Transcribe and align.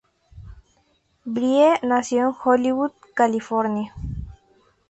Brie 1.25 1.77
nació 1.83 2.29
en 2.29 2.35
Hollywood, 2.43 2.91
California. 3.13 3.93